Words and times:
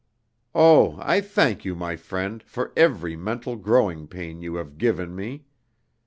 "Oh, 0.55 0.95
I 0.97 1.21
thank 1.21 1.63
you, 1.63 1.75
my 1.75 1.95
friend, 1.95 2.41
for 2.41 2.73
every 2.75 3.15
mental 3.15 3.55
growing 3.55 4.07
pain 4.07 4.41
you 4.41 4.55
have 4.55 4.79
given 4.79 5.15
me! 5.15 5.45